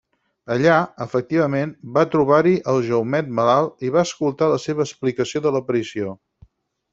Allà, 0.53 0.75
efectivament, 1.03 1.73
va 1.97 2.05
trobar-hi 2.15 2.53
el 2.73 2.81
Jaumet 2.87 3.29
malalt 3.41 3.85
i 3.89 3.93
va 3.97 4.03
escoltar 4.09 4.49
la 4.55 4.59
seva 4.65 4.85
explicació 4.87 5.43
de 5.45 5.53
l'aparició. 5.59 6.17